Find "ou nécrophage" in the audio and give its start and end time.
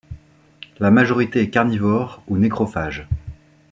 2.27-3.07